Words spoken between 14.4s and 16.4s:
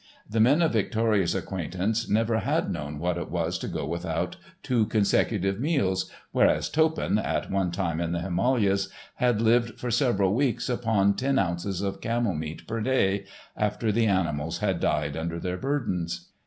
had died under their burdens.